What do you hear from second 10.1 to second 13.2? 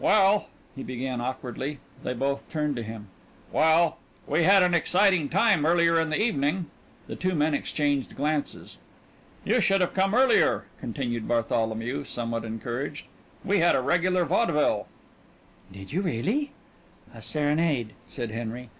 earlier," continued Bartholomew, somewhat encouraged.